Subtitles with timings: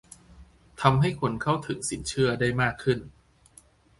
[0.81, 2.99] ทำให้คนเข้าถึงสินเชื่อได้มากขึ้น